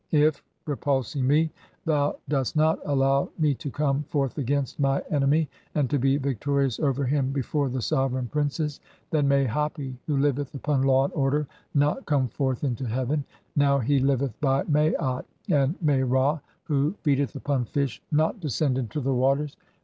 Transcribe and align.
If, 0.09 0.43
repulsing 0.65 1.27
[me], 1.27 1.51
thou 1.85 2.17
"dost 2.27 2.55
not 2.55 2.77
(11) 2.79 2.91
allow 2.91 3.29
me 3.37 3.53
to 3.53 3.69
come 3.69 4.01
forth 4.09 4.39
against 4.39 4.79
my 4.79 4.99
Enemy 5.11 5.47
and 5.75 5.91
"to 5.91 5.99
be 5.99 6.17
victorious 6.17 6.79
over 6.79 7.05
him 7.05 7.31
before 7.31 7.69
the 7.69 7.83
sovereign 7.83 8.25
princes, 8.27 8.79
then 9.11 9.27
"may 9.27 9.45
Hapi— 9.45 9.95
who 10.07 10.17
liveth 10.17 10.55
upon 10.55 10.81
law 10.81 11.03
and 11.03 11.13
order— 11.13 11.45
not 11.75 12.07
come 12.07 12.29
forth 12.29 12.63
"into 12.63 12.85
heaven— 12.85 13.23
now 13.55 13.77
he 13.77 13.99
liveth 13.99 14.33
by 14.41 14.63
Maat— 14.63 14.89
(12) 15.45 15.45
and 15.51 15.75
may 15.83 16.01
Ra— 16.01 16.39
who 16.63 16.95
"feedeth 17.03 17.35
upon 17.35 17.65
fish— 17.65 18.01
not 18.11 18.39
descend 18.39 18.79
into 18.79 19.01
the 19.01 19.13
waters! 19.13 19.55